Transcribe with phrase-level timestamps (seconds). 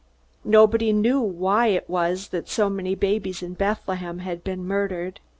[0.43, 5.19] Nobody knew why it was that so many babies in Bethlehem had been murdered.